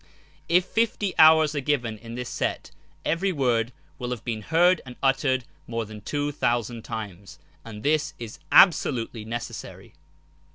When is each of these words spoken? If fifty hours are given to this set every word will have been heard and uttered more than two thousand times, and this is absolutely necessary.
If 0.49 0.65
fifty 0.65 1.13
hours 1.19 1.53
are 1.53 1.59
given 1.61 1.99
to 1.99 2.15
this 2.15 2.27
set 2.27 2.71
every 3.05 3.31
word 3.31 3.71
will 3.99 4.09
have 4.09 4.25
been 4.25 4.41
heard 4.41 4.81
and 4.83 4.95
uttered 5.03 5.43
more 5.67 5.85
than 5.85 6.01
two 6.01 6.31
thousand 6.31 6.81
times, 6.81 7.37
and 7.63 7.83
this 7.83 8.15
is 8.17 8.39
absolutely 8.51 9.23
necessary. 9.25 9.93